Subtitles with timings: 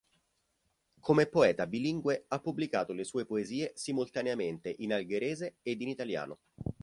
[0.99, 6.39] Come poeta bilingue ha pubblicato le sue poesie simultaneamente in algherese ed in italiano.